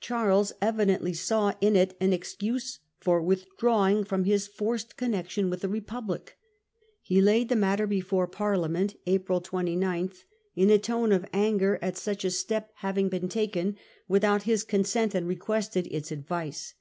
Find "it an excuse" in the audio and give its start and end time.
1.76-2.80